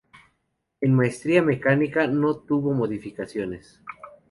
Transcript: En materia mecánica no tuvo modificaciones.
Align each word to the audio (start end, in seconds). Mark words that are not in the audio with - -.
En 0.81 0.95
materia 0.95 1.43
mecánica 1.43 2.07
no 2.07 2.37
tuvo 2.37 2.73
modificaciones. 2.73 3.79